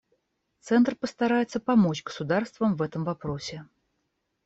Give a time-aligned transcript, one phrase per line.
[0.61, 3.67] Центр постарается помочь государствам в этом вопросе.